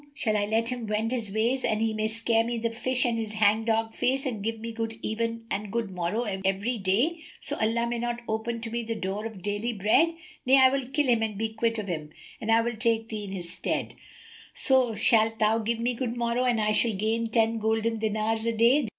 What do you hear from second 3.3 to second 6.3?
hang dog face and give me good even and good morrow